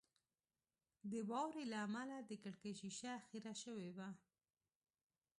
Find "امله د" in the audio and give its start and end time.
1.87-2.31